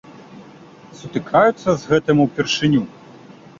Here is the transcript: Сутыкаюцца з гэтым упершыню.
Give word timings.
Сутыкаюцца 1.01 1.69
з 1.83 1.93
гэтым 1.93 2.25
упершыню. 2.27 2.81